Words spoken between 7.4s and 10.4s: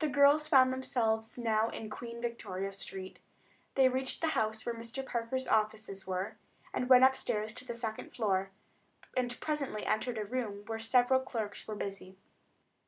to the second floor, and presently entered a